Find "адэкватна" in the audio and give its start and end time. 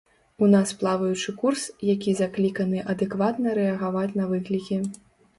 2.93-3.53